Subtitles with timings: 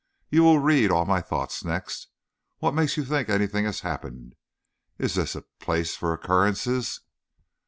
[0.31, 2.07] You will read all my thoughts next.
[2.57, 4.33] What makes you think anything has happened?
[4.97, 7.01] Is this a place for occurrences?"